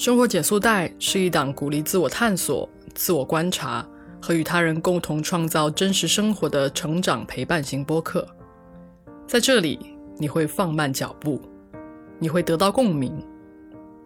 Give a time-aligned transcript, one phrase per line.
[0.00, 3.86] 生活减速带是一档鼓励自我探索、自我观察
[4.18, 8.26] 和与他人共同创造真实生活的成长陪伴型播客。
[9.26, 9.78] 在这里，
[10.16, 11.38] 你会放慢脚步，
[12.18, 13.12] 你会得到共鸣，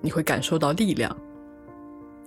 [0.00, 1.16] 你会感受到力量，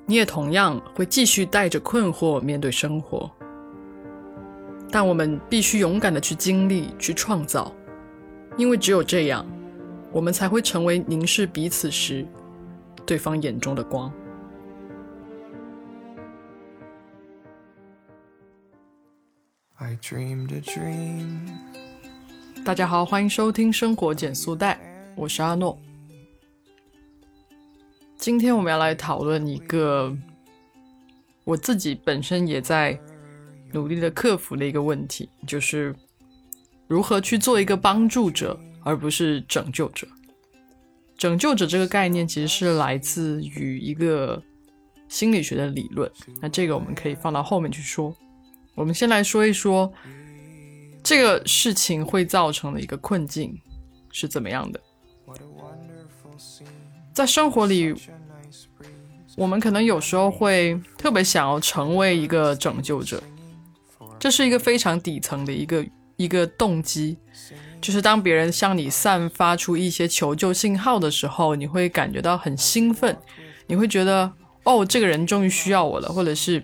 [0.05, 3.29] 你也同样会继续带着困惑面对生活。
[4.89, 7.75] 但我们必须勇敢的去经历、去创造，
[8.55, 9.45] 因为只有这样，
[10.13, 12.25] 我们才会成为凝视彼此时。
[13.07, 14.11] 对方眼中的光。
[22.65, 24.75] 大家好，欢迎收听《生活减速带》，
[25.15, 25.79] 我是阿诺。
[28.17, 30.13] 今天我们要来讨论一个
[31.45, 32.99] 我自己本身也在
[33.71, 35.95] 努力的克服的一个问题，就是
[36.87, 40.05] 如何去做一个帮助者，而不是拯救者。
[41.17, 44.41] 拯救者这个概念其实是来自于一个
[45.07, 46.09] 心理学的理论，
[46.39, 48.15] 那这个我们可以放到后面去说。
[48.75, 49.91] 我们先来说一说
[51.01, 53.59] 这个事情会造成的一个困境
[54.11, 54.79] 是怎么样的。
[57.13, 57.95] 在生活里，
[59.35, 63.23] 我们可能有时候会特别想要成为一个拯救者，
[64.19, 67.17] 这是一个非常底层的一个一个动机。
[67.79, 73.15] 就是当别人向你散发出一些求救信号的时候，你会感觉到很兴奋，
[73.65, 74.31] 你会觉得
[74.63, 76.61] 哦，这个人终于需要我了，或者是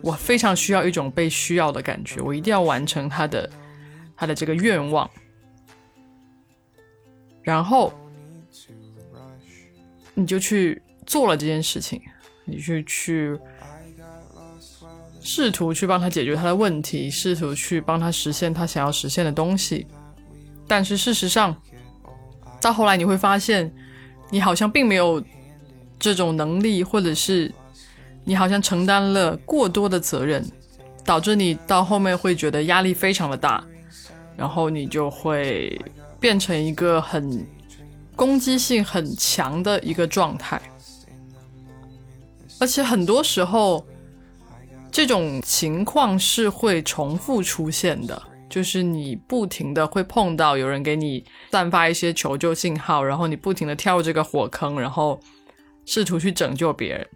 [0.00, 3.50] 我非常需要一种被需要的感觉，我一定要完成他的
[4.16, 5.10] 他的这个愿望，
[7.42, 7.92] 然后
[10.14, 12.00] 你就去做了这件事情，
[12.44, 13.38] 你去去
[15.20, 19.86] 试图去帮他解决他的问题，试图去帮他实现他想要实现的东西。
[20.66, 21.54] 但是事实上，
[22.60, 23.72] 到后来你会发现，
[24.30, 25.22] 你好像并没有
[25.98, 27.52] 这种能力，或者是
[28.24, 30.44] 你好像承担了过多的责任，
[31.04, 33.62] 导致你到后面会觉得压力非常的大，
[34.36, 35.80] 然后你就会
[36.18, 37.46] 变成一个很
[38.14, 40.60] 攻击性很强的一个状态，
[42.60, 43.84] 而且很多时候
[44.90, 48.22] 这种情况是会重复出现的。
[48.52, 55.18] 就是你不停的会碰到有人给你散发一些求救信号，然后你不停的跳这个火坑，然后
[55.86, 57.08] 试图去拯救别人，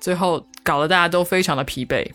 [0.00, 2.10] 最后搞得大家都非常的疲惫。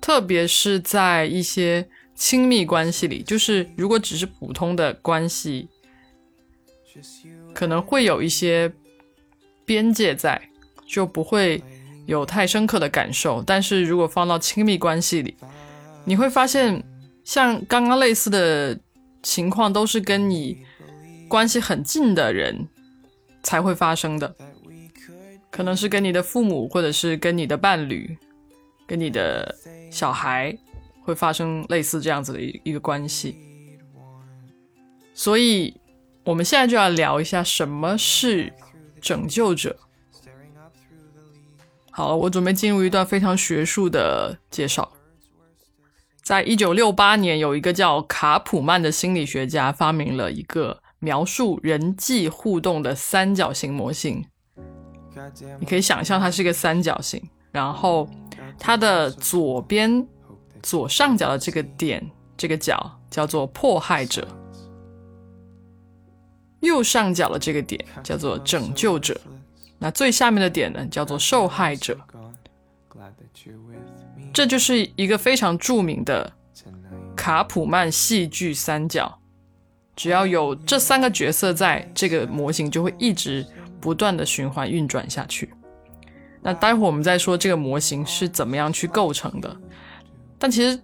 [0.00, 5.68] 特别是在一些亲密关系里，就是如果只是普通的关系，
[7.52, 8.72] 可能会有一些
[9.66, 10.40] 边界在，
[10.86, 11.62] 就不会
[12.06, 13.42] 有太深刻的感受。
[13.46, 15.36] 但是如果放到亲密关系里，
[16.04, 16.84] 你会发现，
[17.24, 18.78] 像刚刚类似的
[19.22, 20.58] 情况，都是跟你
[21.28, 22.68] 关系很近的人
[23.42, 24.34] 才会发生的，
[25.50, 28.16] 可能是跟你的父母，或者是跟你的伴侣，
[28.86, 29.54] 跟你的
[29.90, 30.56] 小孩
[31.02, 33.36] 会发生类似这样子的一一个关系。
[35.14, 35.74] 所以，
[36.24, 38.52] 我们现在就要聊一下什么是
[39.00, 39.74] 拯救者。
[41.90, 44.92] 好了，我准备进入一段非常学术的介绍。
[46.24, 54.24] 在一九六八年，有一个叫卡普曼的心理学家发明了一个描述人际互动的三角形模型。
[55.60, 58.08] 你可以想象它是一个三角形，然后
[58.58, 60.06] 它的左边
[60.62, 64.22] 左上角的这个点，这个角叫做迫害者；
[66.60, 69.14] 右上角的这个点叫做拯救者；
[69.78, 71.98] 那最下面的点呢，叫做受害者。
[74.34, 76.32] 这就是一个非常著名的
[77.14, 79.20] 卡普曼戏剧三角，
[79.94, 83.46] 只要有这三个角色在，这个模型就会一直
[83.80, 85.54] 不断的循环运转下去。
[86.42, 89.56] 那待会儿我们再说这个模型是怎么样去构成的。
[90.36, 90.78] 但其实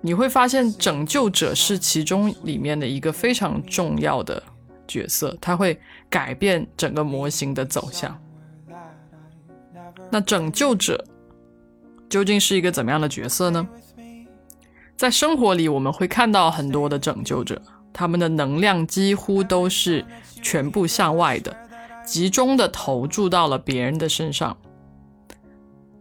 [0.00, 4.42] 你会发现，拯救者是其中里面的一个非常重要的
[4.88, 8.20] 角色，他会改变整个模型的走向。
[10.10, 11.02] 那拯救者。
[12.08, 13.68] 究竟是一个怎么样的角色呢？
[14.96, 17.60] 在生活里，我们会看到很多的拯救者，
[17.92, 20.02] 他们的能量几乎都是
[20.40, 21.54] 全部向外的，
[22.02, 24.56] 集中的投注到了别人的身上。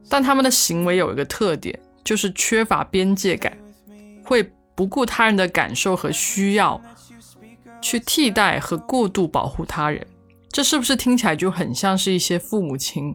[0.07, 3.57] 但他们的行为有一个特点，就是缺乏边界感，
[4.24, 6.81] 会不顾他人的感受和需要，
[7.81, 10.07] 去替代和过度保护他人。
[10.50, 13.13] 这是不是听起来就很像是一些父母亲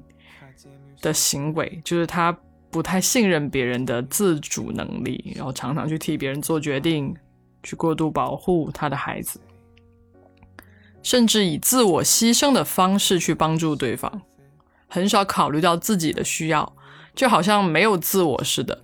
[1.01, 1.81] 的行为？
[1.83, 2.37] 就是他。
[2.71, 7.15] 不太信任别人的自主能力，然后常常去替别人做决定，
[7.63, 9.41] 去过度保护他的孩子。
[11.03, 14.23] 甚至以自我牺牲的方式去帮助对方，
[14.87, 16.77] 很少考虑到自己的需要，
[17.15, 18.83] 就好像没有自我似的。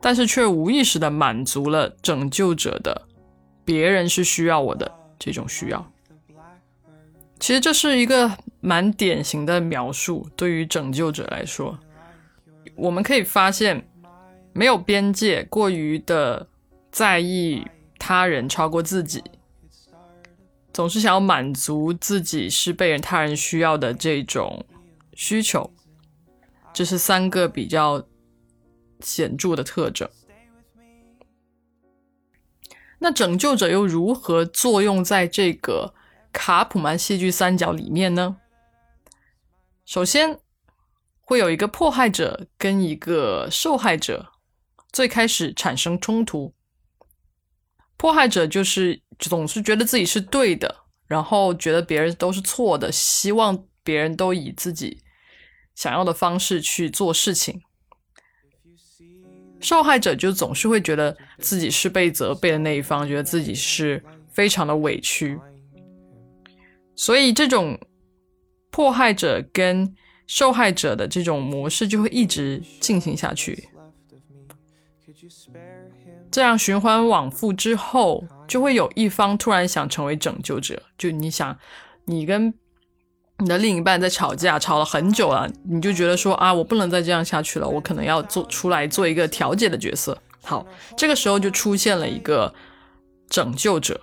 [0.00, 3.08] 但是却无意识的满足了拯救者的
[3.64, 5.92] “别人是需要我的”这种需要。
[7.38, 8.30] 其实这是一个
[8.60, 11.78] 蛮典型的描述，对于拯救者来说，
[12.76, 13.88] 我们可以发现，
[14.52, 16.48] 没有边界，过于的
[16.90, 17.66] 在意
[17.98, 19.22] 他人超过自己，
[20.72, 24.64] 总是想要满足自己是被人他人需要的这种
[25.14, 25.72] 需求，
[26.72, 28.06] 这是三个比较
[29.00, 30.08] 显著的特征。
[32.98, 35.94] 那拯救者又如何作用在这个？
[36.30, 38.36] 卡普曼戏剧三角里面呢，
[39.86, 40.38] 首先
[41.28, 44.32] 会有一个迫害者跟一个受害者
[44.90, 46.54] 最开始产生冲突。
[47.98, 50.74] 迫害者就是总是觉得自己是对的，
[51.06, 55.02] 然后觉得别人都是错的，希望别人都以自己
[55.74, 57.60] 想要的方式去做事情。
[59.60, 65.38] 受害者就总是会觉得自己是被责备的那一方，觉得自己是非常的委屈。
[66.96, 67.78] 所以，这种
[68.70, 69.94] 迫害者跟
[70.28, 73.68] 受害者的这种模式就会一直进行下去。
[76.30, 80.80] 这样循环往复之后，就会有一方突然想成为拯救者。
[80.96, 81.58] 就你想，
[82.04, 82.52] 你跟
[83.38, 90.16] 你的另一半在吵架，吵了很久了，你就觉得说啊，我不能再这样下去了，我可能要做出来做一个调解的角色。
[90.42, 90.66] 好，
[90.96, 92.54] 这个时候就出现了一个
[93.30, 94.02] 拯救者。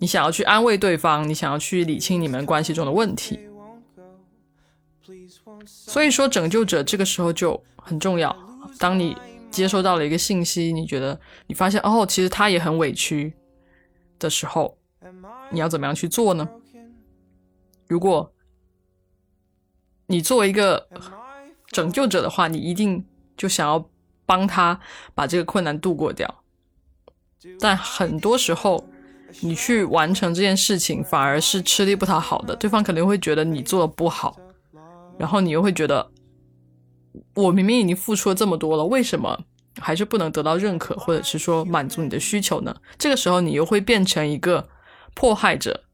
[0.00, 3.38] 你想要去安慰对方，你想要去理清你们关系中的问题，
[5.66, 8.34] 所以说拯救者这个时候就很重要。
[8.78, 9.16] 当你
[9.50, 13.32] 接收到了一个信息，你觉得你发现哦，其实他也很委屈
[14.18, 14.78] 的时候，
[15.50, 16.48] 你要怎么样去做呢？
[17.86, 18.32] 如果
[20.06, 20.88] 你作为一个
[21.68, 23.04] 拯救者的话，你一定
[23.36, 23.88] 就想要
[24.24, 24.80] 帮他
[25.14, 26.42] 把这个困难度过掉，
[27.58, 28.86] 但很多时候。
[29.40, 34.38] 你去完成这件事情，反而是吃力不讨好的，对方肯定会觉得你做的不好，
[35.18, 36.10] 然后你又会觉得，
[37.34, 39.44] 我明明已经付出了这么多了，为什么
[39.80, 42.74] 还是不能得到认可，或者是说满足你的需求呢？
[42.98, 44.68] 这个时候你又会变成一个
[45.14, 45.84] 迫害者，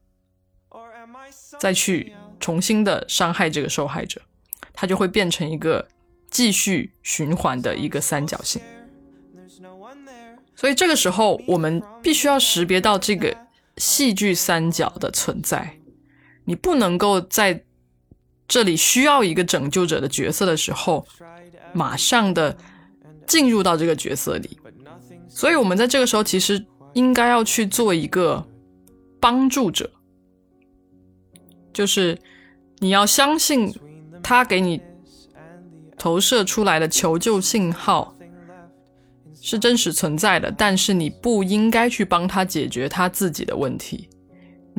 [1.59, 4.21] 再去重新的伤害这个受害者，
[4.73, 5.87] 他就会变成一个
[6.29, 8.61] 继续循环的一个三角形。
[10.55, 13.35] 所以这个时候，我们必须要识别到这个
[13.77, 15.77] 戏剧三角的存在。
[16.45, 17.63] 你不能够在
[18.49, 21.07] 这里需要一个拯救者的角色的时候，
[21.71, 22.57] 马上的
[23.25, 24.59] 进入到这个角色里。
[25.29, 28.45] 所以，我们在这个时候其实应该要去做一个
[29.21, 29.89] 帮助者，
[31.71, 32.17] 就是
[32.79, 33.73] 你要相信
[34.21, 34.81] 他给你
[35.97, 38.13] 投射出来的求救信号。
[39.41, 44.09] 是真实存在的，但是你不应该去帮他解决他自己的问题，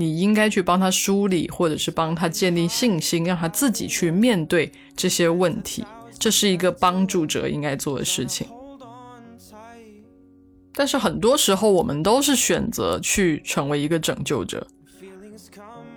[0.00, 5.84] 你应该去帮他梳理，或者是帮他建立信心，让他自己去面对这些问题。
[6.18, 8.48] 这是一个帮助者应该做的事情。
[10.72, 14.66] 但是很多时候，我们都是选择去成为一个拯救者，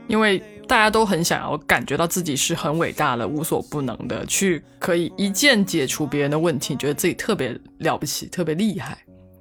[0.08, 0.44] 因为。
[0.66, 8.98] 大家都很想要感觉到自己是很伟大的、无所不能的，去可以一键解除别人的问题，觉得自己特别了不起、特别厉害。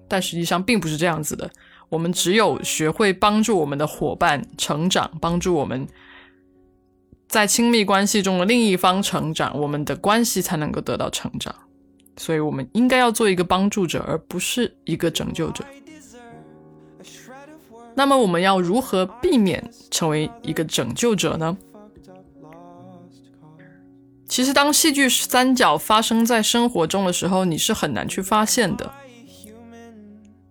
[0.08, 1.48] 但实际上并不是这样子的。
[1.92, 5.86] 我们只有学会帮助我们的伙伴成长，帮助我们
[7.28, 11.54] 在亲密关系中的另一方成长，我们的关系才能够得到成长。
[12.16, 15.62] 所以，我们应该要做一个帮助者，而不是一个拯救者。
[17.94, 21.54] 那么我们要如何避免成为一个拯救者呢？
[24.26, 28.90] 其实，当戏剧三角发生在生活中的时候，你是很难去发现的。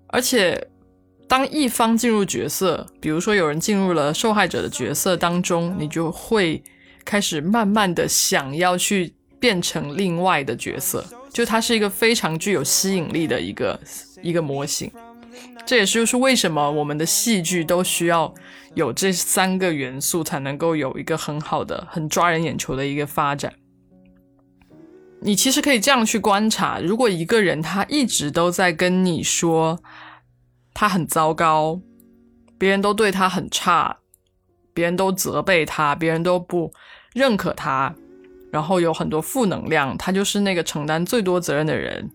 [0.06, 0.68] 而且，
[1.32, 6.62] 当一方进入角色，比如说有人进入了受害者的角色当中，你就会
[7.06, 13.80] 开始慢慢的想要去变成另外的角色，就它是一个非常具有吸引力的一个
[14.22, 14.92] 一个模型。
[15.66, 18.34] 这也是就是为什么我们的戏剧都需要
[18.76, 23.54] 有这三个元素，才能够有一个很好的、很抓人眼球的一个发展。
[25.22, 29.82] 你其实可以这样去观察：如果一个人他一直都在跟你说
[30.74, 31.82] 他很糟糕，
[32.58, 34.00] 别人都对他很差，
[34.74, 36.74] 别人都责备他，别人都不
[37.14, 37.96] 认可他，
[38.52, 42.12] 然后有很多负能量，他就是那个承担最多责任的人，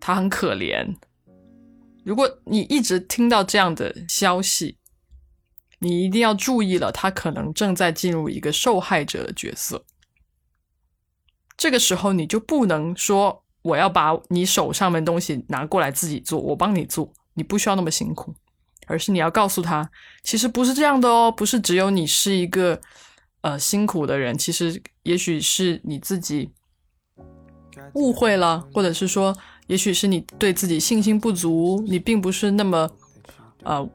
[0.00, 0.96] 他很可怜。
[2.04, 4.78] 如果你一直听到这样的消息，
[5.80, 9.84] 你一定要注意了，他可能正在进入一个受害者的角色。
[11.56, 18.34] 这个时候，你就不能说我要把你手上面东西拿过来自己做，我帮你做，你不需要那么辛苦，
[18.86, 19.88] 而是你要告诉他，
[20.22, 22.80] 其实不是这样的哦，不是只有你是一个
[23.42, 26.50] 呃辛苦的人，其实也许是你自己
[27.94, 32.90] 误会了，或者是说，也许是你对自己信心不足，你并不是那么
[33.62, 33.88] 呃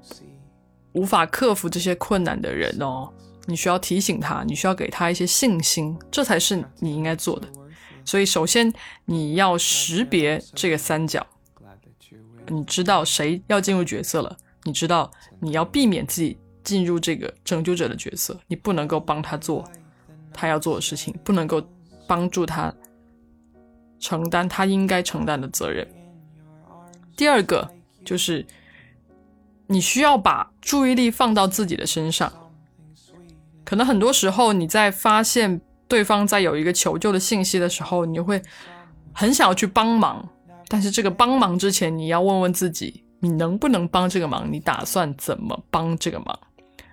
[0.94, 3.12] 无法克服这些困难的人哦。
[3.48, 7.48] 你需要提醒他，你需要给他一些信心，这才是你应该做的。
[8.06, 8.72] 所以，首先
[9.06, 11.26] 你要识别这个三角，
[12.48, 19.64] 你知道谁要进入角色了，你知道你要避免自己进入这个拯救者的角色，你不能够帮他做
[20.34, 21.62] 他要做的事情，不能够
[22.08, 22.74] 帮助他
[24.00, 25.88] 承担他应该承担的责任。
[27.16, 27.70] 第二个
[28.04, 28.46] 就是
[29.68, 32.32] 你需要把注意力放到自己的身上。
[33.64, 38.42] 可能很多时候，你在发现对方在有一个求救的信息的时候，你会
[39.14, 40.28] 很想要去帮忙。
[40.72, 44.50] 但是这个帮忙之前，你要问问自己，你能不能帮这个忙？
[44.50, 46.40] 你打算怎么帮这个忙？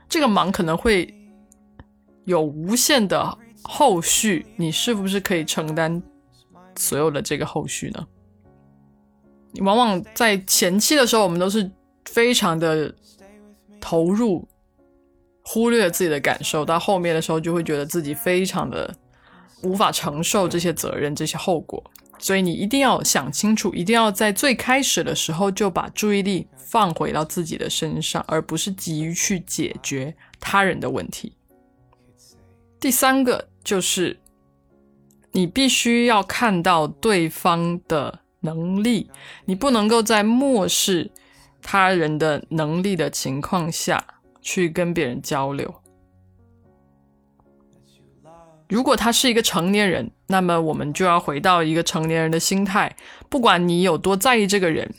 [0.09, 1.15] 这个忙可能会
[2.25, 6.03] 有无限的后续，你是不是可以承担
[6.77, 8.05] 所有的这个后续呢？
[9.53, 11.71] 你往往在前期的时候，我们都是
[12.07, 12.93] 非常的
[13.81, 14.49] 投入。
[15.51, 18.95] 忽略自己的感受，到后面的时候就会觉得自己非常的
[19.63, 21.83] 无法承受这些责任、这些后果。
[22.19, 31.37] 所以你一定要想清楚，一定要在最开始的时候就把注意力放回到自己的身上，而不是急于去解决他人的问题。
[32.81, 34.19] 第三个就是
[35.33, 39.11] 你必须要看到对方的能力，
[39.45, 41.11] 你不能够在漠视
[41.63, 44.05] 他人的能力的情况下。
[44.41, 45.83] 去跟别人交流。
[48.67, 52.95] 如果他是一个成年人，那么我们就要回到一个成年人的心态。
[53.29, 54.95] 不管你有多在意这个人，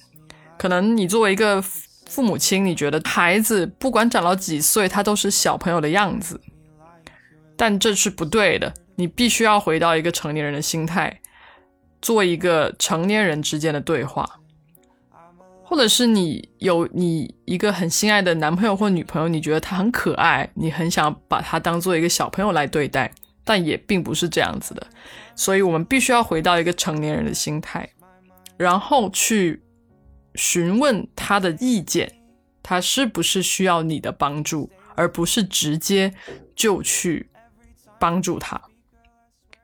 [0.57, 6.41] 可能你作为一个父母亲，你觉得孩子不管长到几岁，他都是小朋友的样子，
[7.55, 8.73] 但这是不对的。
[8.95, 11.21] 你必须要回到一个成年人的心态，
[12.01, 14.37] 做一个成年人之间的对话。
[15.63, 23.11] 或者是你有你一个很心爱的男朋友或女朋友，你觉得他很可爱，你很想把他当做一个小朋友来对待，
[23.49, 24.87] 但也并不是这样子的。
[25.35, 27.89] 所以，我们必须要回到一个成年人的心态，
[28.57, 29.59] 然后去
[30.35, 32.21] 询问他的意见，
[32.61, 36.13] 他是不是需要你的帮助，而不是直接
[36.55, 37.27] 就去
[37.99, 38.61] 帮助他。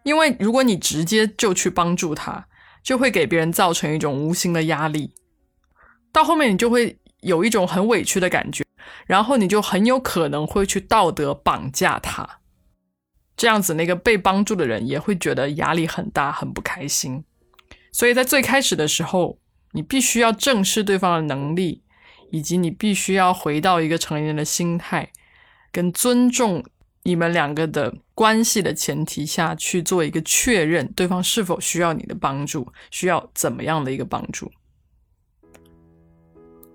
[0.02, 2.48] 因为如果你直接就去帮助他，
[2.82, 5.14] 就会给别人造成一种无形的压力。
[6.12, 8.66] 到后面你就会有一种很委屈的感觉，
[9.06, 12.40] 然后你就很有可能会去道德绑架他，
[13.38, 17.24] 这样子那个被帮助的人也会觉得压力很大，很不开心。
[17.92, 19.38] 所以在最开始的时候，
[19.72, 21.82] 你必须要正视对方的能力，
[22.32, 25.12] 以及你必须要回到一个成年人的心态，
[25.72, 26.64] 跟尊重
[27.04, 34.52] 你们两个的关系的前提下去做一个确认，对方是否需要你的帮助，需要怎么样的一个帮助。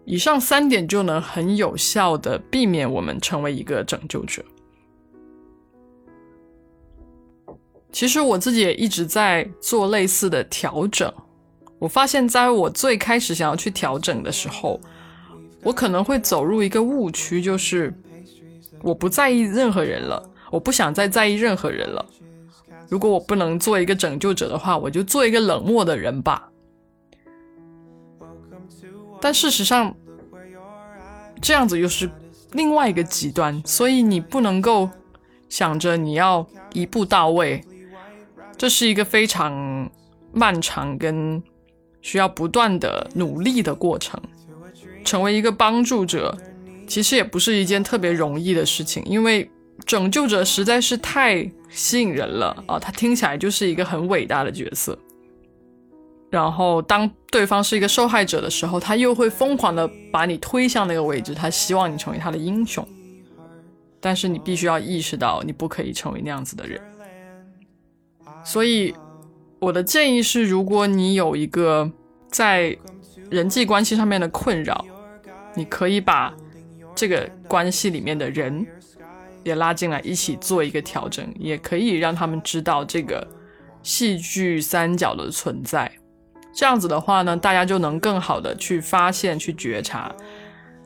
[0.06, 4.44] 以上三点就能很有效的避免我们成为一个拯救者。
[7.92, 11.12] 其实我自己也一直在做类似的调整。
[11.78, 14.80] 我发现，在我最开始想要去调整的时候，
[15.62, 17.92] 我可能会走入一个误区，就是
[18.82, 22.04] 我不在意任何人了，我不想再在意任何人了。
[22.88, 26.48] 如果我不能做一个拯救者的话，我就做一个冷漠的人吧。
[29.20, 29.94] 但事实上，
[31.40, 32.10] 这样子又是
[32.52, 34.88] 另外一个极端，所以你不能够
[35.48, 37.64] 想着你要一步到位，
[38.60, 39.90] 这是一个非常
[40.34, 41.42] 漫长跟
[42.02, 44.20] 需要不断的努力的过程。
[45.02, 46.36] 成为一个帮助者，
[46.86, 49.50] 其实也不是一件特别容易的事情，因为
[49.86, 54.98] 拯救者实在是太吸引人了啊，他听起来就是一个很伟大的角色。
[56.28, 62.86] 然后，当对方是一个受害者的时候，他又会疯狂的把你推向那个位置，他希望你成为他的英雄。
[64.00, 66.78] 但是你必须要意识到，你不可以成为那样子的人。
[68.44, 68.94] 所以，
[69.58, 71.90] 我的建议是，如果你有一个
[72.30, 72.76] 在
[73.30, 74.84] 人际关系上面的困扰，
[75.54, 76.34] 你可以把
[76.94, 78.66] 这个关系里面的人
[79.44, 83.26] 也拉进来，一起做一个调整，也可以让他们知道这个
[83.82, 85.90] 戏剧三角的存在。
[86.52, 90.12] 这样子的话呢，大家就能更好的去发现、去觉察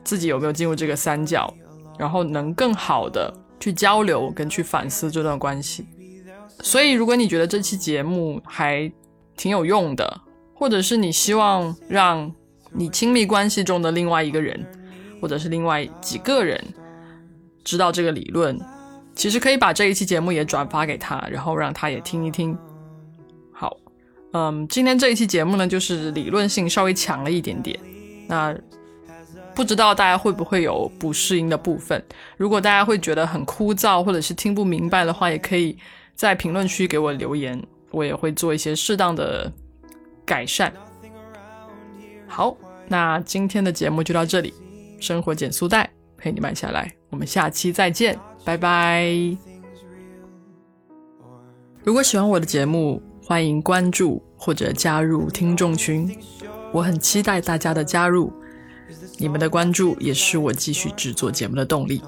[0.03, 1.51] 自己有没有进入这个三角，
[1.97, 5.85] 然后能更好的去交流跟去反思这段关系。
[6.65, 8.91] 所以，如果你觉得这期节目还
[9.37, 10.21] 挺有用的，
[10.55, 12.33] 或者是你希望让
[12.71, 14.65] 你亲密关系中的另外一个人，
[15.21, 16.59] 或者是另外几个人
[17.63, 18.59] 知道这个理论，
[19.13, 22.57] 其实可以把这一期节目也转发给他，然后让他也听一听。
[23.53, 23.77] 好，
[24.33, 27.79] 嗯，今天这一期节目呢，就是理论性稍微强了一点点。
[28.27, 28.57] 那
[29.53, 32.03] 不知道大家会不会有不适应的部分？
[32.37, 35.77] 如果大家会觉得很枯燥，或者是听不明白的话，也可以
[36.15, 39.51] 在评论区给我留言，我也会做一些适当的
[40.25, 40.71] 改善。
[42.27, 42.55] 好，
[42.87, 44.53] 那今天的节目就到这里，
[44.99, 49.05] 生活减速带陪你慢下来，我们下期再见，拜拜。
[51.83, 56.17] 如果喜欢我的节目，欢迎关注或者加入听众群，
[56.71, 58.33] 我很期待大家的加入。
[59.17, 62.01] 你们的关注也是我继续制作节目的动力。